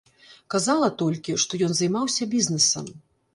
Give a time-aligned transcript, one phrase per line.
[0.53, 2.91] Казала толькі, што ён займаўся бізнэсам.